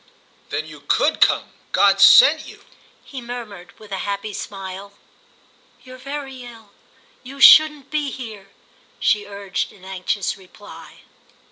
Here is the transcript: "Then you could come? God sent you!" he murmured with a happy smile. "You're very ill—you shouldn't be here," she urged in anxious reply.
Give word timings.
"Then 0.49 0.65
you 0.65 0.79
could 0.79 1.21
come? 1.21 1.53
God 1.73 2.01
sent 2.01 2.47
you!" 2.47 2.65
he 3.03 3.21
murmured 3.21 3.77
with 3.77 3.91
a 3.91 3.99
happy 3.99 4.33
smile. 4.33 4.93
"You're 5.83 5.99
very 5.99 6.41
ill—you 6.41 7.39
shouldn't 7.39 7.91
be 7.91 8.09
here," 8.09 8.49
she 8.99 9.27
urged 9.27 9.71
in 9.71 9.85
anxious 9.85 10.37
reply. 10.37 11.01